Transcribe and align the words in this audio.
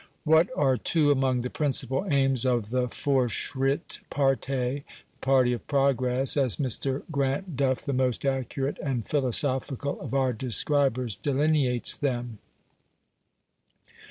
What 0.23 0.49
are 0.55 0.77
two 0.77 1.11
among 1.11 1.41
the 1.41 1.51
principal 1.51 2.07
aims 2.09 2.43
of 2.43 2.71
the 2.71 2.87
Fortschritt 2.87 3.99
Partei 4.09 4.77
the 4.77 4.83
party 5.21 5.53
of 5.53 5.67
progress 5.67 6.35
as 6.35 6.55
Mr. 6.55 7.03
Grant 7.11 7.55
Duff, 7.55 7.83
the 7.85 7.93
most 7.93 8.25
accurate 8.25 8.79
and 8.81 9.07
philosophical 9.07 10.01
of 10.01 10.15
our 10.15 10.33
describers, 10.33 11.15
delineates 11.15 11.95
them? 11.95 12.39